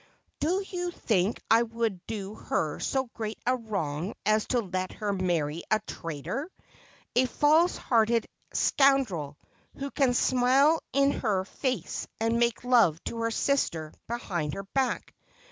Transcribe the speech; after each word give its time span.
'Do 0.39 0.63
you 0.67 0.89
think 0.89 1.39
I 1.51 1.61
would 1.61 2.03
do 2.07 2.33
her 2.33 2.79
so 2.79 3.03
great 3.13 3.37
a 3.45 3.55
wrong 3.55 4.15
as 4.25 4.47
to 4.47 4.61
let 4.61 4.93
her 4.93 5.13
marry 5.13 5.61
a 5.69 5.79
traitor? 5.81 6.49
a 7.15 7.27
false 7.27 7.77
hearted 7.77 8.27
scoundrel, 8.51 9.37
who 9.75 9.91
can 9.91 10.15
smile 10.15 10.81
in 10.91 11.11
her 11.11 11.45
face, 11.45 12.07
and 12.19 12.39
make 12.39 12.63
love 12.63 12.99
to 13.03 13.19
her 13.19 13.29
sister 13.29 13.93
behind 14.07 14.55
her 14.55 14.63
back. 14.73 15.13